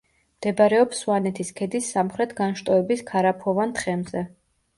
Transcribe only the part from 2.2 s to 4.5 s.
განშტოების ქარაფოვან თხემზე.